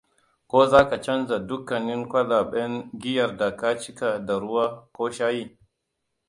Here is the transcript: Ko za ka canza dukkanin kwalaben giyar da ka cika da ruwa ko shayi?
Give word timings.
Ko 0.49 0.59
za 0.71 0.81
ka 0.89 0.97
canza 1.05 1.35
dukkanin 1.47 2.01
kwalaben 2.09 2.73
giyar 3.01 3.31
da 3.37 3.49
ka 3.59 3.69
cika 3.81 4.09
da 4.25 4.35
ruwa 4.41 4.65
ko 4.95 5.03
shayi? 5.17 5.45